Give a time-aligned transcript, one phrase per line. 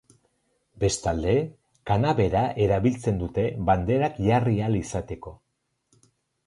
[0.83, 1.35] Bestalde,
[1.91, 5.41] kanabera erabiltzen dute banderak jarri ahal izateko.